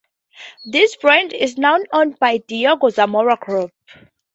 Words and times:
This 0.65 0.95
brand 0.95 1.31
is 1.31 1.59
now 1.59 1.77
owned 1.93 2.17
by 2.17 2.37
Diego 2.37 2.89
Zamora 2.89 3.37
Group. 3.39 3.71